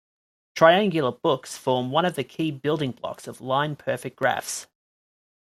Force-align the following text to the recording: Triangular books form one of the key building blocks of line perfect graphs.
Triangular 0.55 1.11
books 1.11 1.55
form 1.55 1.91
one 1.91 2.05
of 2.05 2.15
the 2.15 2.23
key 2.23 2.49
building 2.49 2.89
blocks 2.89 3.27
of 3.27 3.39
line 3.39 3.75
perfect 3.75 4.15
graphs. 4.15 4.65